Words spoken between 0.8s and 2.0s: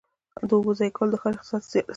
کول د ښار اقتصاد ته زیان رسوي.